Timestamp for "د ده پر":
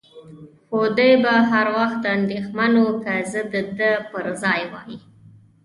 3.51-4.25